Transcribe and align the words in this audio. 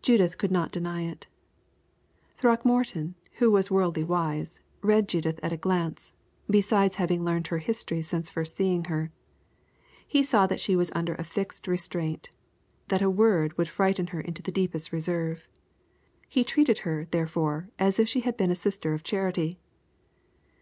Judith 0.00 0.38
could 0.38 0.50
not 0.50 0.72
deny 0.72 1.02
it. 1.02 1.26
Throckmorton, 2.38 3.16
who 3.32 3.50
was 3.50 3.70
worldly 3.70 4.02
wise, 4.02 4.62
read 4.80 5.06
Judith 5.06 5.38
at 5.42 5.52
a 5.52 5.58
glance, 5.58 6.14
besides 6.48 6.94
having 6.96 7.22
learned 7.22 7.48
her 7.48 7.58
history 7.58 8.00
since 8.00 8.30
first 8.30 8.56
seeing 8.56 8.84
her. 8.86 9.12
He 10.06 10.22
saw 10.22 10.46
that 10.46 10.58
she 10.62 10.74
was 10.74 10.90
under 10.94 11.14
a 11.16 11.22
fixed 11.24 11.68
restraint, 11.68 12.30
and 12.30 12.36
that 12.88 13.02
a 13.02 13.10
word 13.10 13.58
would 13.58 13.68
frighten 13.68 14.06
her 14.06 14.22
into 14.22 14.40
the 14.40 14.50
deepest 14.50 14.90
reserve. 14.90 15.46
He 16.30 16.44
treated 16.44 16.78
her, 16.78 17.06
therefore, 17.10 17.68
as 17.78 17.98
if 18.00 18.08
she 18.08 18.20
had 18.20 18.38
been 18.38 18.50
a 18.50 18.54
Sister 18.56 18.94
of 18.94 19.02
Charity. 19.04 19.58